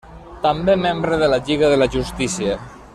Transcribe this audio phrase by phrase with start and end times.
[0.45, 2.59] També membre de Lliga de la Justícia.